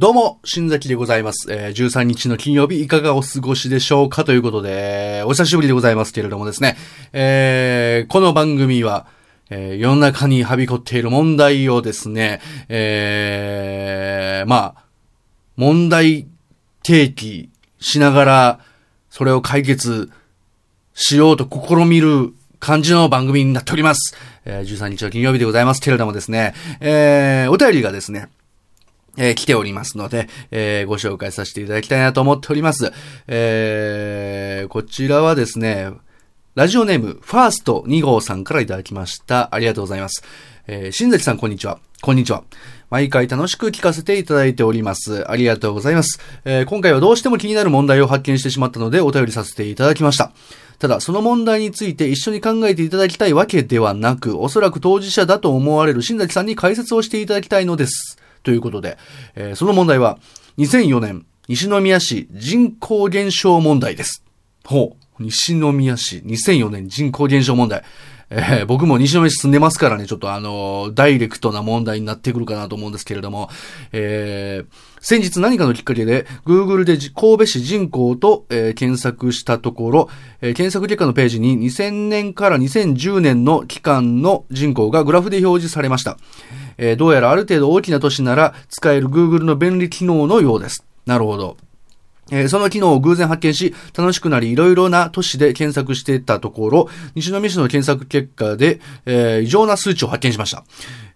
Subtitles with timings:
[0.00, 1.52] どうも、新崎でございます。
[1.52, 6.78] えー、13日の金曜日いかがお過ごしでしょうかということで、お久しぶりでございますけれどもですね、
[7.12, 9.06] えー、この番組は、
[9.50, 12.40] えー、世の中にはびこっている問題をですね、
[12.70, 14.84] えー、まあ、
[15.58, 16.26] 問題
[16.82, 18.60] 提起しながら、
[19.10, 20.10] それを解決
[20.94, 24.16] しようと試みる感じの番組になっております。
[24.46, 28.30] えー、13日の金曜日でございますけれどもですね、えー、お便りがですね、
[29.20, 32.90] えー、来ておりますので、えー、ご紹介させていただきたいなと思っております。
[33.28, 35.90] えー、こちらはですね、
[36.54, 39.54] ラジオネーム、ファースト2号さんからいただきました。
[39.54, 40.24] ありがとうございます。
[40.66, 41.78] えー、新崎さん、こんにちは。
[42.00, 42.44] こんにちは。
[42.88, 45.30] 毎回楽しく聞かせていただいております。
[45.30, 46.18] ありがとうございます。
[46.46, 50.32] えー、今回はどうしても気になる問題を発見してしまったので、お便りさせていただきました。
[50.78, 58.18] ただ、その問題について一緒に考えていただきたいわけではなく、おそらく当事者だと思われる新崎さんに解説をしていただきたいのです。
[58.42, 58.98] ということで、
[59.34, 60.18] えーその問題は、
[60.58, 64.22] 2004年、西宮市人口減少問題です。
[64.64, 65.22] ほう。
[65.22, 67.82] 西宮市、2004年人口減少問題。
[68.32, 73.50] えー僕も西宮市住んでますからね、ちょっとあのーダイレクトな問題になってくるかなと思うんですけれども、
[73.92, 80.08] えー先日何かのきっかけで、Google で神戸市人口と、えー検索したところ、
[80.42, 86.16] えー検索結果のページに2000年から2010年の期間の人口がグラフで表示されました。
[86.82, 90.82] えーどうやらある程度大きな都市なら使える Google の便利機能のようです。
[91.04, 91.58] なるほど。
[92.32, 100.64] えーその機能を偶然発見し、楽しくなり、いろいろな都市で検索していたところ、西宮市の検索結果で、えー異常な数値を発見しました。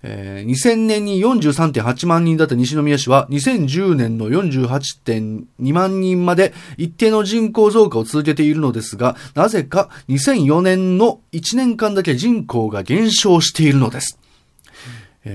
[0.03, 14.19] えー2000年に43.8万人だった西宮市は、2010年の48.2万人まで一定の人口増加を続けているのですが、なぜか2004年の1年間だけ人口が減少しているのです。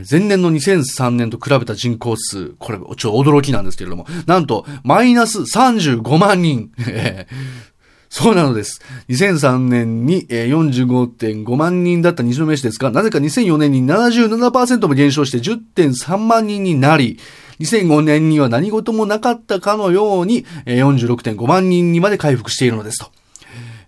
[0.09, 6.71] 前年の2003年と比べた人口数、これ、ちょっと驚きなんですけれども、なんと、マイナス35万人。
[8.09, 8.81] そうなのです。
[9.09, 17.19] 2003年に45.5万人だった西宮市ですが、なぜか2004年に77%も減少して10.3万人になり、
[17.59, 23.11] 2005年には何事もなかったかのように46.5万人にまで回復しているのですと。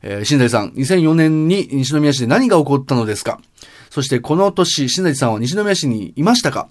[0.03, 3.39] えー、新谷さん、2004年に西宮市で何が起こったのですか？
[3.91, 6.69] そしてこの年、新谷さんは西宮市にいましたか？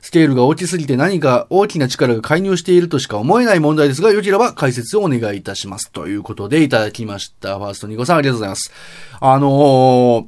[0.00, 5.90] スケールが大きすぎて何か大きな力が介入しているとしか思えない問題ですが、よければ解説をお願いいたします。
[5.90, 7.58] ということでいただきました。
[7.58, 8.72] ファーストニコさんありがとうございます。
[9.20, 10.26] あのー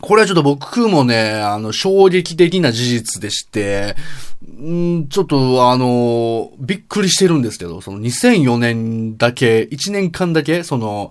[0.00, 3.96] これはちょっと僕もね、あの、衝撃的な事実でして、
[4.62, 11.10] んちょっとあのー、びっくりしてるんですけど、その2004年だけ、1年間だけ、その、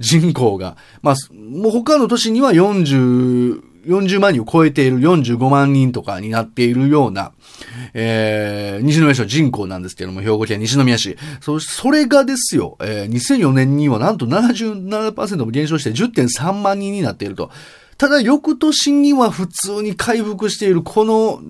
[0.00, 7.32] 人口が、まあ、もう他の年には40、40万人を超えている45万人とかになっているような、
[7.94, 11.16] えー、西宮市の人口なんですけども、兵庫県西宮市。
[11.40, 17.50] そ、それがですよ、えー、2004年にはなんと77%も減少して10.3万人になっていると。
[17.98, 21.40] ただ、翌年には普通に回復している、この、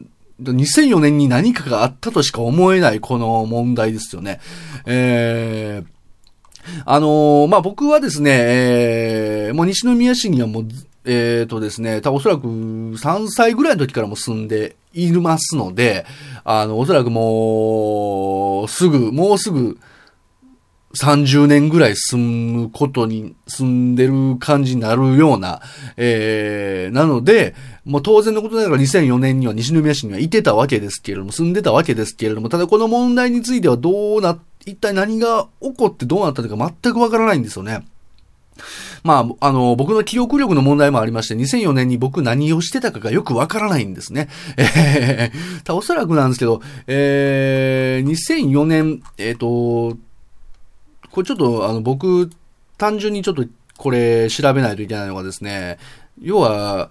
[0.41, 4.38] 2004年に何かがあったとしか思えないこの問題ですよね。
[4.84, 10.68] えー、あのーまあ、僕はですね、えー、もう西宮市にはもう、
[11.06, 16.04] えーとですね、多分おそらく3歳ぐらいの時からも住んでいますので、
[16.44, 19.78] あの、おそらくもう、すぐ、もうすぐ、
[20.96, 25.60] 30年ぐらい住むことに、住んでる感じになるような、
[25.96, 37.84] えー、なので、もう当然のことながら2004年には西宮市にはいてたわけですけれども、住んでたわけですけれども、ただこの問題についてはどうな、一体何が起こってどうなったのか全くわからないんですよね。
[39.06, 44.28] まあ、あの、僕の記憶力の問題もありまして、2004年に僕何をしてたかがよくわからないんですね。
[44.56, 49.96] えー、おそらくなんですけど、えー、2004年、えっ、と、
[51.10, 52.30] これちょっと、あの、僕、
[52.76, 53.44] 単純にちょっと、
[53.78, 55.78] これ、調べないといけないのがですね、
[56.20, 56.90] 要は、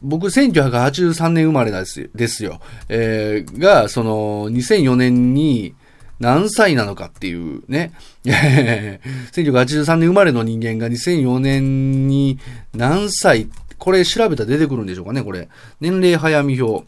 [0.00, 2.60] 僕、1983年生まれなんですですよ。
[2.88, 5.74] えー、が、その、2004年に、
[6.20, 7.92] 何歳なのかっていうね。
[8.24, 12.38] 1983年生まれの人間が2004年に
[12.74, 13.48] 何歳、
[13.78, 15.48] これ調べたら出てくるんでしょうかね、これ。
[15.80, 16.86] 年齢早見表。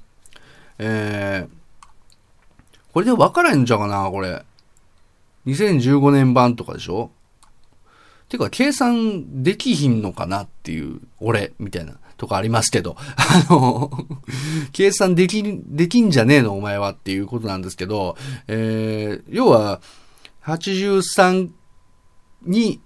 [0.79, 4.43] えー、これで分からへんちゃうかな、これ。
[5.47, 7.11] 2015年版とかでしょ
[8.29, 13.91] てか、計算できひんのかなっていう、俺、みたいな、とかありますけど、あの、
[14.73, 18.15] 計算でき、できんじゃねえの、お前はっていうことなんですけど、
[18.47, 19.81] えー、要は、
[20.45, 21.49] 83
[22.43, 22.79] に、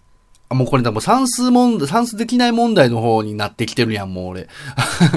[0.48, 4.48] あ、もうこれだ、もう算数問題、算数できない問題の方になってきてるやん、もう俺。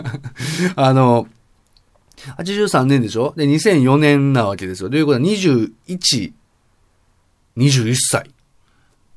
[0.76, 1.28] あの、
[2.40, 3.36] 83年でしょ？
[3.38, 4.90] で、2004年なわけですよ。
[4.90, 6.34] ということは21、
[7.56, 8.32] 21歳。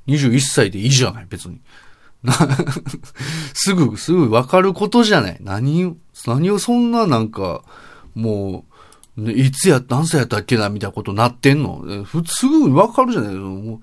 [0.08, 1.58] 21歳でいいじゃない、別に。
[3.54, 5.38] すぐ、すぐわかることじゃない。
[5.40, 5.96] 何を、
[6.26, 7.62] 何をそんななんか、
[8.14, 8.64] も
[9.16, 13.80] う、いつや、何歳やったっけな、みたいなことなってんのふすぐわかるじゃないもう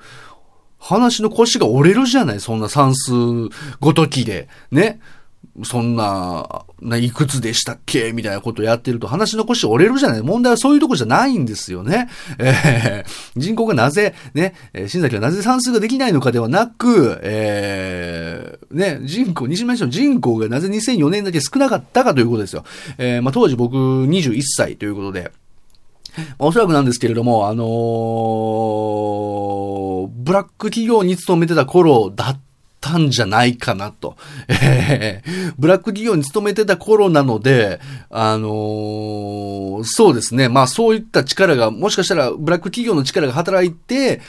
[0.79, 3.11] 話の腰が折れるじゃないそんな算数
[3.79, 4.47] ごときで。
[4.71, 4.99] ね。
[5.63, 8.13] そんな、ないくつでしたっけ？
[8.13, 12.09] みたいなことやってると話の腰折れるじゃない問題はそういうとこじゃないんですよね。
[12.37, 14.53] えー、人口がなぜ、ね、
[14.87, 22.63] 新崎はなぜ算数ができないのかではなく、えー、ね、人口、西村市の人口がなぜ2004年だけ少なかったかということですよ。
[22.99, 25.31] えー、まあ、当時僕21歳ということで、
[26.39, 32.39] おそらくなんですけれども、あのー、ブラック企業に勤めてた頃だった
[32.87, 34.15] たんじゃないかなと。
[34.47, 37.79] えー、ブラック企業に勤めてた頃なので、
[38.09, 40.47] あのー、そうですね。
[40.47, 44.21] まあそういった力が、もしかしたらブラック企業の力が働いて、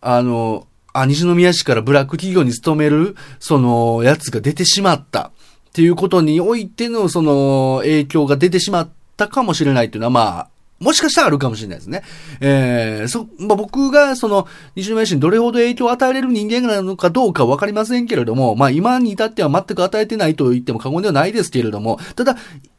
[0.00, 5.30] あの、あ、西宮市からブラック企業に勤める、その、やつが出てしまった
[5.68, 10.48] っていうことにおいての、その、影響が出てしまったかもしれないっていうのは、まあ、
[10.80, 12.02] もしかしたらあるかもしれないですね。
[12.40, 22.36] えー、そ、まあ、僕がその、西宮市にどれほど影響を与えれる人間なのかどうかわかりませんけれども、まあ、今に至っては全く与えてないと言っても過言ではないですけれども、ただ、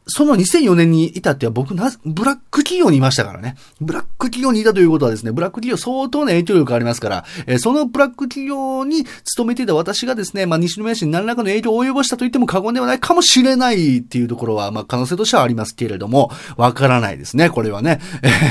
[0.07, 3.55] その2004年に至っては僕な、ブラック企業にいましたからね。
[3.79, 17.99] ブラック企業にいたということはですね、ブラック企業相当な影響力がありますから、えー、そのブラック企業に勤めていた私がですね、まあ、西宮市に何らかの影響を及ぼしたと言っても過言ではないかもしれないっていうところは、まあ、可能性としてはありますけれども、わからないですね、これはね。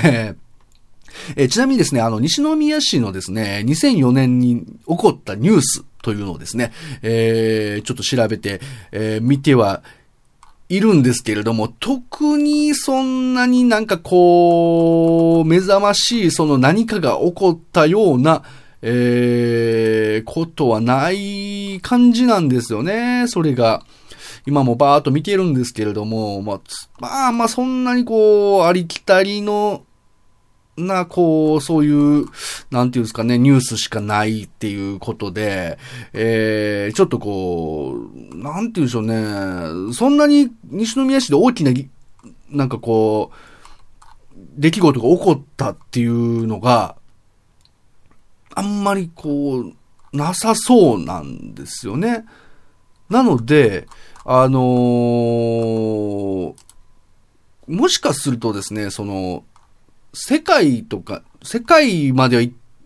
[0.05, 0.51] えー
[1.37, 6.73] えちなみにですね、あの、西宮市のですね、2004年に起こったニュースというのをですね、
[7.03, 8.61] えー、ちょっと調べて、
[8.93, 9.83] えー、見ては
[10.71, 18.45] いるんですけれども、特にそんなになんかこう、目覚ましいその何かが起こったような、
[18.81, 23.83] えー、ことはない感じなんですよね、それが。
[24.47, 26.61] 今もバーっと見てるんですけれども、まあ、
[27.01, 29.83] まあまあそんなにこう、ありきたりの
[30.77, 32.27] な、こう、そういう、
[32.71, 35.79] なんていうんですかね、ニュースしかないっていうことで、
[36.13, 37.95] えー、ちょっとこ
[38.33, 41.73] う、なんていうんでしょうね、そんなに西宮市で大きな、
[42.51, 43.37] なんかこう、
[44.57, 46.97] 出来事が起こったっていうのが、
[48.55, 49.73] あんまりこう、
[50.13, 52.25] なさそうなんですよね。
[53.09, 53.87] なので、
[54.25, 56.55] あのー、
[57.69, 59.45] もしかするとですね、その、
[60.13, 62.43] 世界とか、世界までは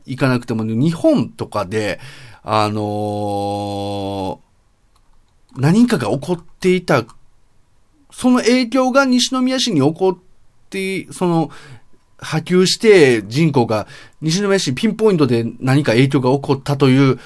[0.07, 2.01] 行かなくても、日本とかで、
[2.43, 7.05] あのー、何かが起こっていた、
[8.11, 10.19] その影響が西宮市に起こっ
[10.71, 11.51] て、その、
[12.19, 13.87] 波及して人口が
[14.21, 17.19] 西宮市ピンポイントで何か影響が起こったという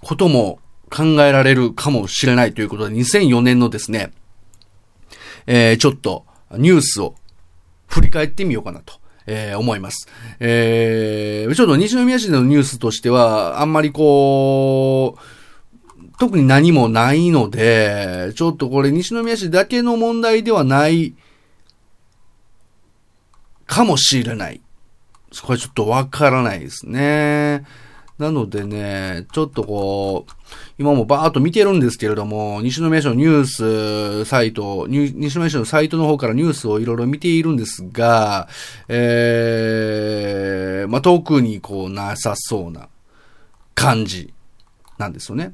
[0.00, 0.58] ことも
[0.90, 4.12] 考えられるかもしれないということで、2004年のですね、
[5.46, 7.14] えー、ちょっとニュースを
[7.88, 9.03] 振り返ってみようかなと。
[9.26, 10.08] えー、思います。
[10.40, 15.20] えー、ちょっと西宮市のニュースとしては、あんまりこう、
[16.18, 21.14] 特に何もないので、ちょっとこれ西宮市だけの問題ではない
[23.66, 24.60] かもしれない。
[25.42, 27.64] これちょっとわからないですね。
[28.18, 30.32] なのでね、ちょっとこう、
[30.78, 38.48] 今もバーっと見てるんですけれども、西宮市のニュースサイト、西宮市のサイトの方からニュースをいろいろ見ているんですが、
[38.88, 42.88] えー、まあ、特にこうなさそうな
[43.74, 44.32] 感じ
[44.96, 45.52] なんですよね。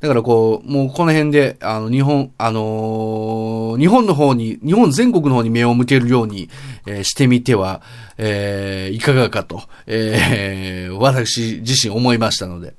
[0.00, 6.48] だからこう、もうこの辺で、あの、日本、あのー、日本の方に、日本全国の方に目を向けるように、
[6.86, 7.82] えー、してみては、
[8.18, 12.74] えー、いかがかと、えー、 私自身思いましたので、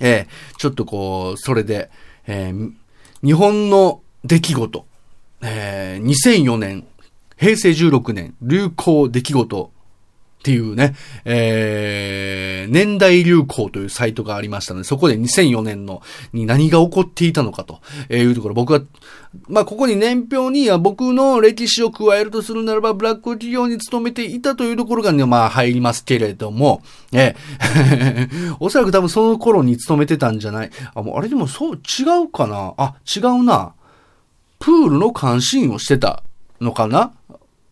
[0.00, 1.90] えー、ちょっとこう、それで、
[2.26, 2.72] えー、
[3.22, 4.86] 日本の出来事、
[5.42, 6.84] えー、2004年、
[7.36, 9.70] 平成16年、流行出来事
[10.44, 16.02] っていうね、えー、年代流行というサイトがありましたので、そこで2004年の
[16.34, 18.82] に何が起こっていたのかというところ、僕は、
[19.48, 26.82] まあ、ここに年表に僕の歴史を加えるとするならば、ブラック企業に勤めていたというところがね、まあ、入りますけれども、
[27.12, 30.70] えー、 おそらく多分その頃に勤めてたんじゃない。
[30.94, 33.72] あ、もうあれでもそう、違うかなあ、違うな。
[34.58, 36.22] プールの監視員をしてた
[36.60, 37.12] のかな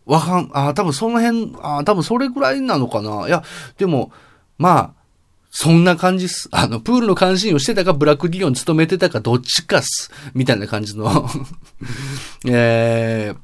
[0.05, 3.27] わかん、あ多分その辺、あ多分それぐらいなのかな。
[3.27, 3.43] いや、
[3.77, 4.11] でも、
[4.57, 5.03] まあ、
[5.55, 6.49] そんな感じっす。
[6.51, 10.11] あの、プールの監視員をしてたか、ブラック企業に勤めてたか、どっちかっす。
[10.33, 11.29] みたいな感じの
[12.49, 13.37] えー、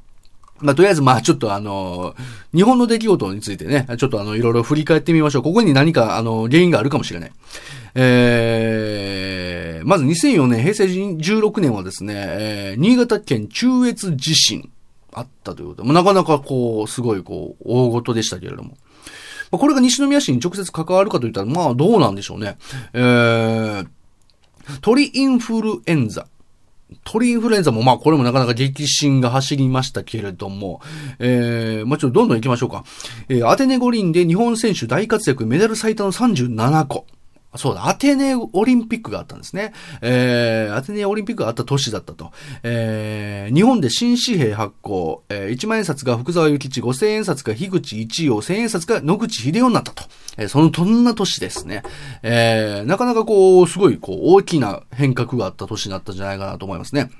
[0.58, 2.14] まあ、とりあえず、まあ、ちょっとあの、
[2.52, 5.42] 日本の出来事についてね、ちょっとあの、いろいろ振り返ってみましょう。
[5.42, 7.32] ここに何か、あの、原因があるかもしれない。
[7.94, 14.68] えー、まず2004年、平成16年はですね、えー、新潟県中越地震
[15.12, 18.76] あったということで、なかなかこう、すごいこう、大事でしたけれども。
[19.50, 22.56] まこれが西宮市に直接関わるかといったら、まあ、どうなんでしょうね。
[22.92, 23.86] えー、
[24.80, 26.26] 鳥インフルエンザ。
[27.04, 30.80] 鳥インフルエンザも、まあ、これもなかなか激震が走りましたけれども、
[31.18, 32.84] えー、まあ、ちょっとどんどん行きましょうか。
[33.28, 37.06] えー、アテネ五輪で日本選手大活躍、メダル最多の37個。
[37.56, 39.72] そうだ、アテネオリンピックがあったんですね。
[40.02, 42.30] えー、アテネオリンピックがあった年だったと。
[42.62, 50.04] えー、日本で新紙幣発行、えー、1万円札が福沢諭吉、5000円札が樋口一葉、1千円札が野口秀夫になったと。
[50.38, 51.82] えー、その、そんな年ですね。
[52.22, 57.10] えー、なかなかこう、すごい、こう、大きな変革があった年だったんじゃないかなと思いますね。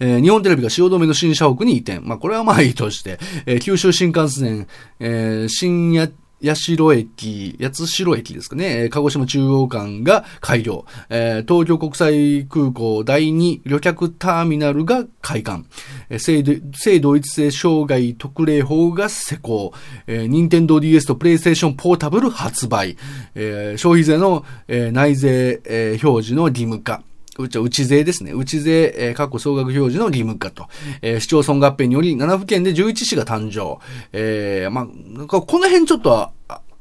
[0.00, 2.00] えー、日本テレビが汐留の新社屋に移転。
[2.00, 4.68] まあ、これはまあいいとして、えー、九州新幹線、
[5.00, 6.08] えー、新や、
[6.42, 15.64] 八代駅、八代駅ですかね、鹿児島中央間が開業、えー、東京国際空港第2旅客ターミナルが開館、
[16.10, 19.72] えー、性同一性障害特例法が施行、
[20.06, 22.96] えー、任天堂 DS とプレイステーションポータブル発売、
[23.34, 27.02] えー、消費税の、えー、内税、えー、表示の義務化、
[27.38, 28.32] うち、内税ですね。
[28.32, 30.66] 内税、えー、過去総額表示の義務化と、
[31.02, 33.78] えー、市町村合併により7府県で11市が誕生。
[34.12, 36.32] えー、まあ、なんかこの辺ちょっとは、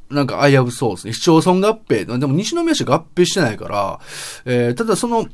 [0.09, 1.13] なんか危うそうですね。
[1.13, 2.17] 市町村合併。
[2.17, 3.99] でも西宮市合併してないから、
[4.45, 5.27] えー、ただその、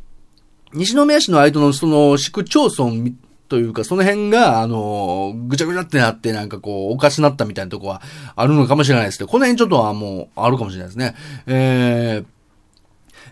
[0.74, 3.12] 西宮市の間のその市区町村
[3.54, 8.02] というか、その辺が、あの、ぐちゃぐちゃってなって、なんかこう、おかしなったみたいなとこは
[8.36, 11.14] あるのかもしれないですけど、この辺ちょっとはもう、あるかもしれないですね。
[11.46, 12.26] えー、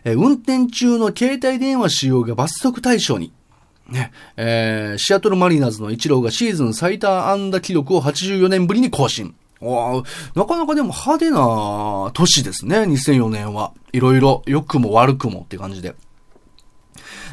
[0.03, 3.31] え運転中の携帯電話使用が罰則対象に。
[3.89, 9.35] ね、えー、シアトルマリナーズのイチローがシーズン最多安打記録を84年ぶりに更新。
[9.61, 13.73] なかなかでも派手な年ですね、2004年は。
[13.93, 15.93] いろいろ、良くも悪くもって感じで。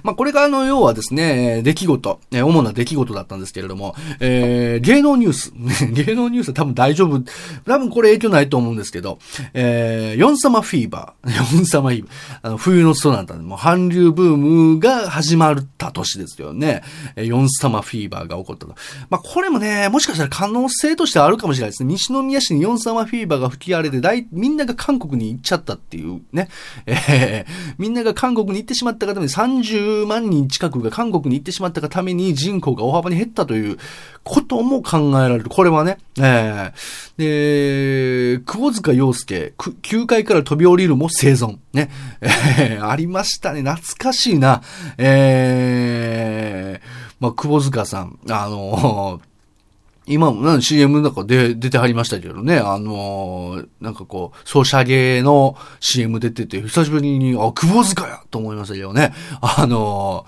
[0.03, 5.53] まあ、これがあの、要はですね、出来事、主な出来事だったんですけれども、えー、芸能ニュース、
[5.93, 7.23] 芸能ニュースは多分大丈夫、
[7.65, 9.19] 多分これ影響ないと思うんですけど、
[9.55, 12.13] えー、ヨンサマフィーバー、 ヨンサマフィーバー、
[12.43, 16.83] あの、冬のソナタでも韓流ブームが始まった年ですよね。
[17.17, 18.75] えヨンサマフィーバーが起こったと。
[19.11, 21.93] まあ、これもね、もしかしたら可能性としてあるかもしれないですね。
[21.93, 26.49] 西宮市にヨンサマフィーバーが吹き荒れて、大、みんなが韓国に行っちゃったっていうね。
[26.87, 33.79] えー、 みんなが韓国に行ってしまった方に30 50万人近くが韓国に行ってしまったがために人口が大幅に減ったという
[34.25, 35.49] ことも考えられる。
[35.49, 35.99] これはね。
[36.19, 41.59] えー、で、窪塚洋介、9階から飛び降りるも生存。
[41.73, 41.91] ね。
[42.21, 43.63] えー、ありましたね。
[43.63, 44.63] 懐かしいな。
[44.99, 46.87] えー、
[47.21, 49.21] まあ、窪塚さん、あの
[50.09, 59.13] 今も、な CM なんかで出てはりましたけどね、あのー、なんかこう、ソシャゲの CM 出てて、久しぶりに、あ、久保塚やと思いましたけどね。
[59.41, 60.27] あの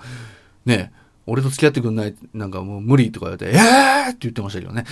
[0.65, 0.91] ー、ね、
[1.25, 4.85] 俺と付き合ってくんない、なんかもう無理とか言われて、えーって言ってましたけどね。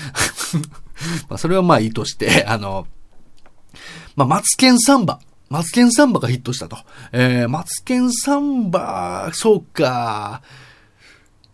[1.30, 3.80] まあ、それはまあいいとして、あのー、
[4.16, 5.20] まあ、マツケンサンバ。
[5.50, 6.78] マツケンサンバがヒットしたと。
[7.12, 10.42] えー、マツケンサンバ、そうか。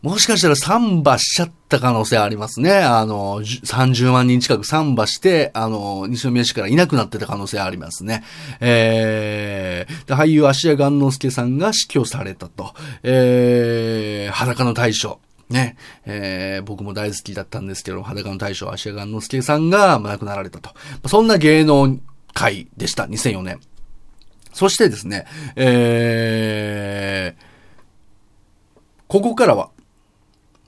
[0.06, 2.76] もしかしたらサンバしちゃった可能性ありますね。
[2.76, 8.24] あの、30万人近くサンバして、あの、西宮市からいなくなってた可能性ありますね。
[8.60, 12.76] えー、俳優芦屋雁之助さんが死去されたと。
[13.02, 15.20] えー、裸の大将。
[15.50, 20.70] ね、えー、僕も大好きだったんですけど、裸の大将、芦屋雁之助さんが亡くなられたと。
[21.08, 21.98] そんな芸能
[22.36, 23.60] 界でした、2004年。
[24.54, 27.42] そしてですね、えー、
[29.08, 29.72] ここからは、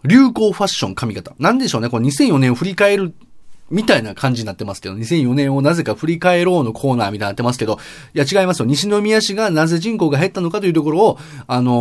[0.07, 1.33] 流行ファッション髪型。
[1.39, 3.13] なんでしょうね、この2004年を振り返る
[3.69, 7.79] みたいな感じになってますけど、2004年をなぜか振り返ろうのコーナーみたいになってますけど、
[8.13, 8.65] いや違いますよ。
[8.65, 11.73] 西宮市がなぜ人口が減ったのかというところを、あのー、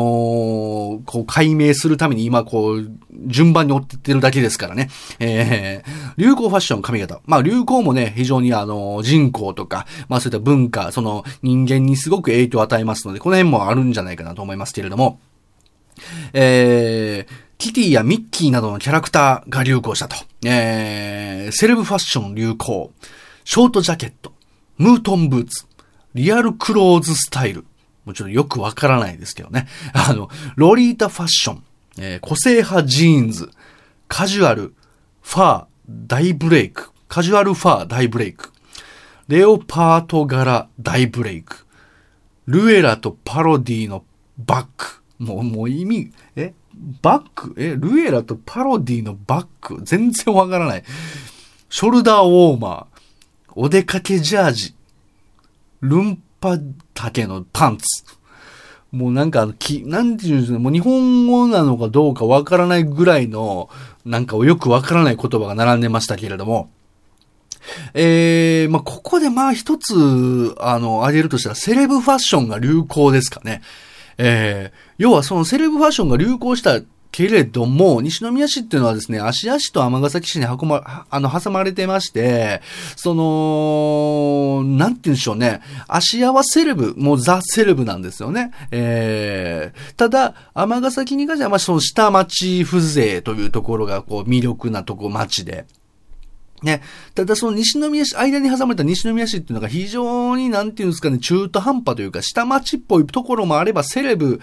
[1.04, 2.90] こう解明するために今こう、
[3.26, 4.90] 順番に追ってってるだけですからね。
[5.20, 7.20] えー、流行ファッション髪型。
[7.24, 15.20] まあ流行もね、非常にあの、人口とか、まあそういった文化、その人間にすごく影響を与えますので、この辺もあるんじゃないかなと思いますけれども、
[16.32, 20.16] えー、キティやミッキーなどのキャラクターが流行したと。
[20.44, 22.92] えー、セレブファッション流行、
[23.44, 24.32] ショートジャケット、
[24.78, 25.64] ムートンブーツ、
[26.14, 27.64] リアルクローズスタイル。
[28.06, 29.66] もちょっとよくわからないですけどね。
[29.92, 31.62] あの、ロリータファッション、
[31.98, 33.50] えー、個性派ジーンズ、
[34.08, 34.74] カジュアル、
[35.22, 38.52] ファー、大ブレイク、カジュアルファー、大ブレイク、
[39.28, 41.66] レオパート柄、大ブレイク、
[42.46, 44.04] ルエラとパロディの
[44.38, 45.02] バック。
[45.18, 46.54] もう、もう意味、え？
[47.02, 47.54] バック？
[47.56, 49.80] え、ルエラとパロディのバック？
[49.82, 50.84] 全然わからない。
[51.68, 53.52] ショルダーウォーマー。
[53.54, 54.74] お出かけジャージ。
[55.80, 56.58] ルンパ
[56.94, 57.84] 丈のパンツ。
[58.92, 63.68] もうなんか、き、なんていうんですかもう日本語なのかどうかわからないぐらいの、
[64.04, 66.70] なんかよくわからない言葉が並んでましたけれども、
[67.94, 73.60] えー、まあ、ここでまあ一つ、あの、挙げるとしたら、セレブファッションが流行ですかね。
[74.18, 76.80] えー、要はそのセレブファッションが流行した
[77.16, 82.60] けれども、西宮市っていうのはですね、芦屋市と尼崎市に運ま、あの、挟まれてまして、
[82.94, 85.62] その、なんて言うんでしょうね。
[85.88, 88.50] 芦屋はセレブ、もうザ・セレブなんですよね。
[88.70, 95.64] えー、ただ、尼崎に関しては、まあ、その下町風情というところが、こう、魅力なとこ、町で。
[96.62, 96.82] ね。
[97.14, 104.40] ただその西宮市、間に挟まれた西宮市っていうのが非常になんていうんですかね、中途半端というか、下町っぽいところもあれば、セレブ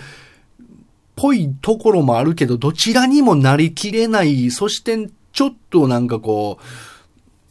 [1.15, 6.59] ぽいところもあるけど、どちらにもなりきれない、そしてちょっとなんかこ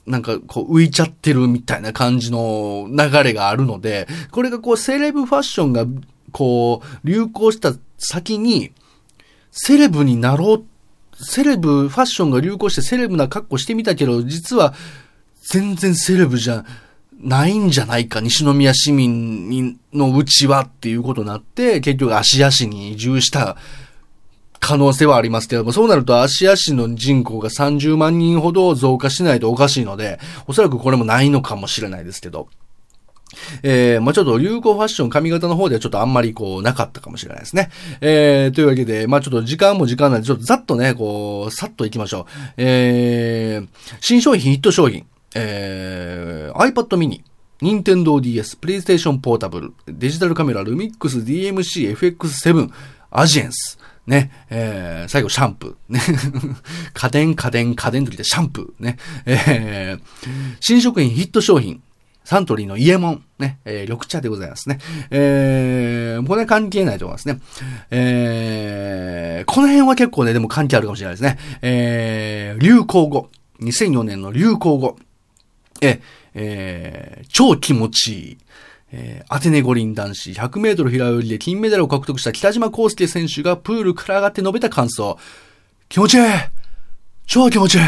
[0.07, 5.87] う、なんかこう浮いちゃってるみたいな感じの流れがあるので、これがこうセレブファッションが
[6.33, 8.73] こう流行した先に、
[9.53, 10.65] セレブになろう
[11.15, 14.75] セレブ、ファッションが流行してセレブな格好してみたけど、実は
[15.43, 16.65] 全然セレブじゃ
[17.19, 23.57] ないんじゃないか、西宮市民のうちはっていうことになって、結局芦屋市に移住した
[24.59, 32.49] 可能性はありますけども、そうなると芦屋市の人口が30万人ほど増加しないとおかしいので、おそらくこれもないのかもしれないですけど。
[33.63, 37.71] えー、まあ、ちょっと流行ファッション髪型の方ではちょっとあんまりこうなかったかもしれないですね。
[38.01, 42.25] えー、というわけで、まあ、ちょっと時間も時間なんで、ちょっとざっとね、こう、さっと行きましょう。
[42.57, 43.69] えー、
[44.01, 47.23] 新商品、ヒット商品、えー、iPad mini。
[47.63, 52.69] 任天堂 DS、PlayStation Portable、デジタルカメラ、ルミックス DMC、FX7、
[53.13, 56.01] アジエンス、ね、えー、最後シャンプー、ね、
[56.93, 60.01] 家電、家電、家電ときてシャンプー、ね、えー、
[60.59, 61.81] 新食品ヒット商品、
[62.25, 64.79] サントリーのイエモン、ね、えー、緑茶でございますね。
[65.11, 67.41] えー、これ関係ないと思いますね。
[67.91, 71.39] えー、この辺は結構ね、でも関係あるかもしれないですね。
[71.63, 73.29] えー、流行語。
[73.61, 74.97] 2004年の流行語。
[75.81, 76.01] え、
[76.35, 78.39] えー、超気持ちいい。
[78.95, 85.19] えー、アテネ五輪男子100メートル平泳ぎで金メダルを獲得した北島康介選手がプールから上がって述べた感想。
[85.89, 86.23] 気持ちいい
[87.27, 87.83] 超気持ちいい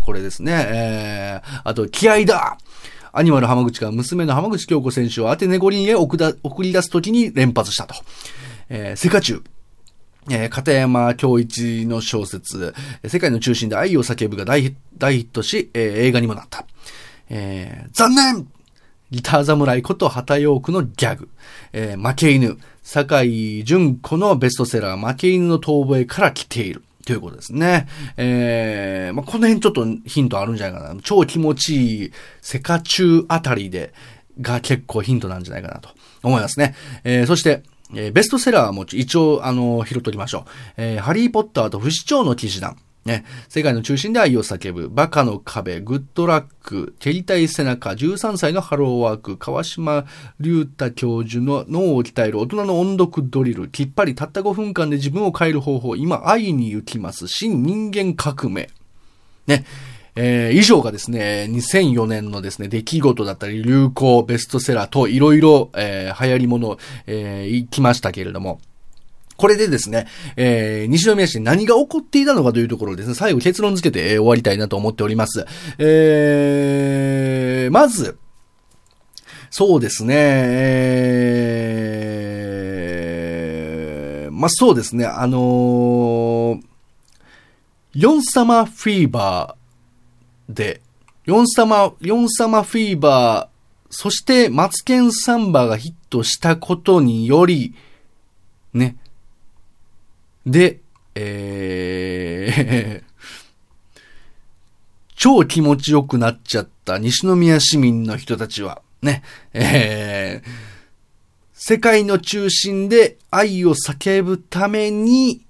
[0.00, 0.66] これですね。
[0.68, 2.56] えー、あと、気合だ
[3.16, 6.18] アニマル浜口が娘の浜口京子選手をアテネ五輪へ送
[6.62, 7.94] り出すときに連発したと。
[8.68, 9.44] えー、セカチュウ。
[10.30, 12.74] えー、片山京一の小説、
[13.06, 16.66] 世界の中心で愛を叫ぶが大ヒットし、えー、映画にもなった。
[17.30, 18.48] えー、残念
[19.10, 21.30] ギター侍こと旗ヨークのギャグ。
[21.72, 22.58] えー、負け犬。
[22.82, 26.82] 坂井淳子のベストセラー、負け犬の遠吠えから来ている。
[27.06, 27.86] ということですね。
[28.16, 31.00] えー、まあ、この辺ちょっとヒントあるんじゃないかな。
[31.02, 33.94] 超気持ちいいセカチューあたりで、
[34.40, 35.88] が結構ヒントなんじゃないかなと
[36.24, 36.74] 思いますね。
[37.04, 37.62] えー、そして、
[37.94, 40.50] えー、ベストセラーも一応、あの、拾っときましょう。
[40.78, 42.76] えー、ハリーポッターと不死鳥の騎士団。
[43.06, 50.02] ね、世界の中心で愛を叫ぶ、バカの壁、グッドラック、蹴りたい背中、13歳のハローワーク、川島
[50.40, 52.40] 隆太教授の脳を鍛える。
[52.40, 58.68] 大人の音読ドリル、きっぱりたった5分間で自分を変える方法、今愛に行きます、新人間革命。
[59.46, 59.64] ね。
[60.18, 68.60] えー、以上がですね、2004年のですね、出来事だったり、流行、ベストセラーといろいろ、えー、流行り物、えー、行きましたけれども、
[69.36, 75.46] これでですね、えー、西宮市に何が起こっていたのかというところをですね、最後結論付けて、終わりたいなと思っております。
[75.78, 78.18] えー、まず、
[79.50, 86.62] そうですね、えー、まあ、そうですね、あのー、
[87.94, 90.80] ヨンサマフィーバーで、
[91.24, 93.56] ヨンサマ、ヨンサマフィーバー、
[93.90, 97.74] そしてマツケンサンバがヒットしたことにより、
[98.74, 98.96] ね、
[100.46, 100.80] で、
[101.14, 103.06] えー
[105.16, 109.22] 超気持ちよくなっちゃった西宮市民の人たちは、ね、
[109.54, 110.48] えー、
[111.54, 115.42] 世界の中心で愛を叫ぶために、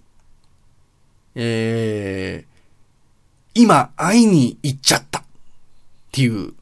[1.34, 5.22] えー、今会いに行っちゃったっ
[6.12, 6.54] ていう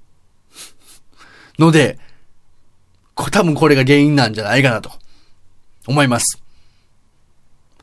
[1.58, 1.98] ので、
[3.14, 4.90] 多分これが原因なんじゃないかなと
[5.86, 6.42] 思います。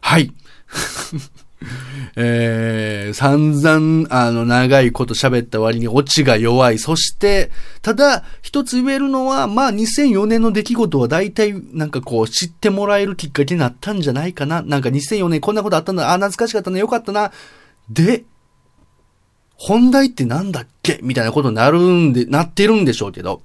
[0.01, 0.33] はい。
[2.15, 6.79] えー、散々、あの、長いこと喋った割にオチが弱い。
[6.79, 14.61] そして、ただ、一つ言えるのは、まあ、2004年の出来事は大体、なんかこう、知ってもらえるきっかけになったんじゃないかな。
[14.63, 16.11] なんか2004年こんなことあったんだ。
[16.11, 16.79] あ、懐かしかったね。
[16.79, 17.31] よかったな。
[17.89, 18.23] で、
[19.55, 20.99] 本題ってなんだっけ？
[21.03, 23.41] みたいなことになるんで、なってるんでしょうけど。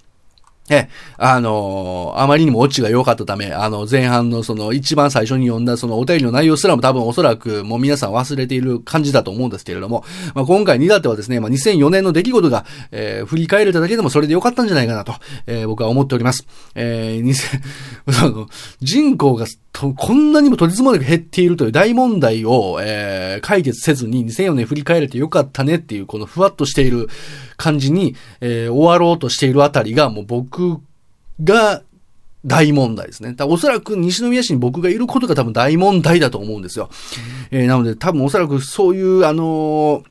[0.69, 15.15] え、あのー、あまりにもオチが良かったため、あの、前半のその一番最初に読んだそのお便りの内容すらも多分おそらくもう皆さん忘れている感じだと思うんですけれども、まあ、今回にだってはですね、まあ、2004年の出来事が、えー、振り返れただけでもそれで良かったんじゃないかなと、
[15.47, 16.47] えー、僕は思っております。
[16.75, 18.49] えー、2000、 その、
[18.81, 19.47] 人口が
[19.79, 27.09] とこんなにも取り積もりが減っているという大問題を、えー、解決せずに2004年振り返れて良かったねっていうこのふわっとしている
[27.59, 30.81] 感じに、えー、終わろうとしているあたりがもう僕
[31.45, 31.83] が
[32.47, 33.35] 大問題ですね。
[33.35, 36.89] だおそらく西宮市に僕がいることが多分大問題だと思うんですよ。
[37.51, 40.05] えー、なので多分おそらくそういう、あのー、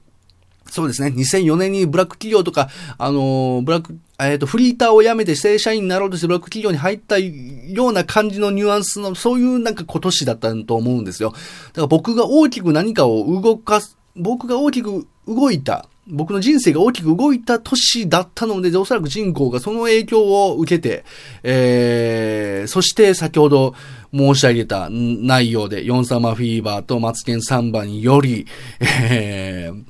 [0.70, 1.14] そうですね。
[1.16, 11.32] 2004年にブラック企業とか、あのー、ブラック、えっ、ー、と、フリーターを辞めて正社員になろうとしてブラック企業に入ったような感じのニュアンスの、そういうなんか今年だったと思うんですよ。
[11.32, 21.04] だから僕が大きく何かを動かす、僕が大きく動いた、僕の人生が大きく動いた年だったので、おそらく人口がその影響を受けて、
[21.42, 23.74] えー、そして先ほど
[24.14, 28.46] 申し上げた内容で、ヨンサマフィーバーとマツケンサンバにより、
[28.80, 29.84] えー、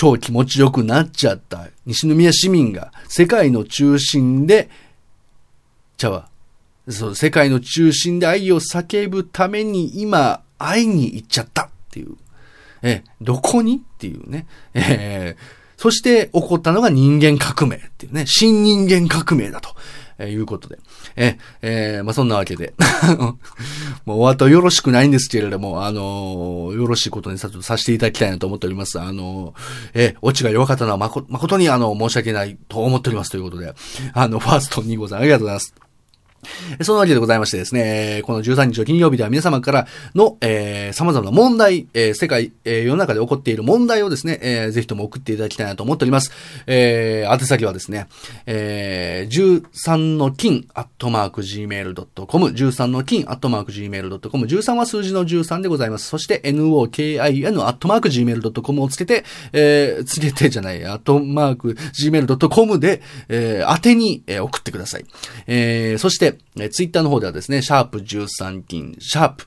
[0.00, 4.70] 超気持ちよくなっちゃった西宮市民が世界の中心で、
[5.98, 6.30] ちゃわ、
[6.88, 12.16] そう、世界の中心で愛を叫ぶために今、会いに行っちゃったっていう。
[12.80, 14.46] え、どこにっていうね。
[14.72, 15.42] えー、
[15.76, 18.24] そして起こったのが人間革命っていうね。
[18.26, 19.76] 新人間革命だと。
[20.20, 20.78] えー、いうことで。
[21.16, 22.74] え、えー、まあ、そんなわけで。
[24.04, 29.00] もうお後よろしくないんですけれども、あのー、よろしいことにささせていただきたいなと思っております。
[29.00, 33.74] あのー、え、オチが弱かったのはまこ誠にあの、申し訳ないと思っておりますということで、
[34.12, 35.74] あの、ファースト2号さんありがとうございます。
[36.82, 46.32] そのわけでございましてですね、この13日の金曜日では皆様からの、えー、様々な問題、えー、世界、えー、世の中で起こっている問題をですね、えー、ぜひとも送っていただきたいなと思っております。
[46.66, 48.06] えー、宛先はですね、
[48.46, 56.08] えー、13の金、アットマーク gmail.com、13の金、アットマーク gmail.com、13は数字の13でございます。
[56.08, 65.04] そして、nokin、アットマーク gmail.com をつけて、えー、つけてじゃない、アットマーク gmail.com で、えー、宛てに、えー、送ってください。
[65.46, 69.46] えー、そして、えツイッターの方ではですね、シャープ13金、シャープ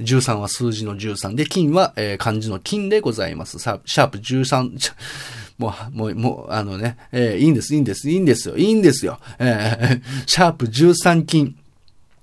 [0.00, 3.58] 13は数字の13で、金は、えー、漢字の金でございます。
[3.58, 4.92] シャープ13、
[5.58, 9.18] もう、もう、もう、あのね、えー、いいんです、いいんです、いいんですよ、いいんですよ。
[9.38, 11.56] えー、シャープ13金。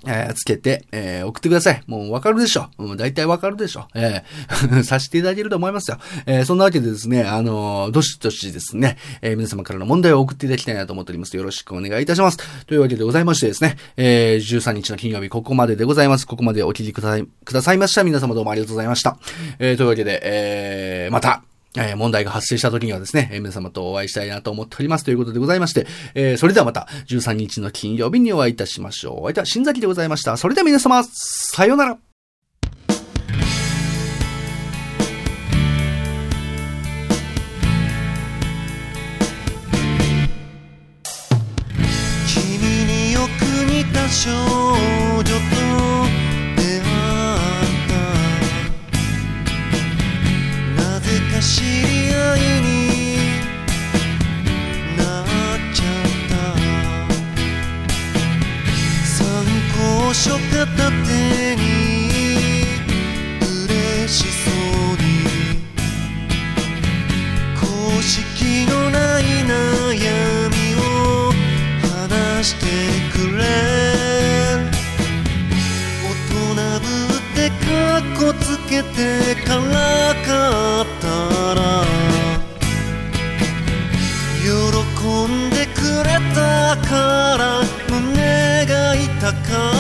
[0.08, 1.82] えー、つけて、えー、送ってください。
[1.88, 2.70] もうわかるでしょ。
[2.78, 3.88] うん、大体わかるでしょ。
[3.94, 5.98] えー、 させていただけると思いますよ。
[6.26, 11.36] えー、そんなわけでですね、あのー、どしどしですね、えー、皆様からの問題を送っていただきたいなと思っております。
[11.36, 12.38] よろしくお願いいたします。
[12.66, 16.28] というわけでございましてですね、えー、13日の金曜日、ここまででございます。
[16.28, 18.04] ここまでお聞きください、くださいました。
[18.04, 19.18] 皆様どうもありがとうございました。
[19.60, 21.44] えー、というわけで、えー、また、
[21.78, 29.14] えー、問題が発生した時にはですね、えー、皆様とお会いしたいなと思っておりますということでございまして、えー、それではまた13日の金曜日にお会いいたしましょう。
[29.14, 30.38] お相手は新崎でございました。
[30.38, 31.98] それでは皆様、さようなら。
[42.28, 46.05] 君によく似た少女と
[79.56, 81.54] からかった
[85.28, 89.42] んでくれたから胸が痛かっ
[89.72, 89.75] た。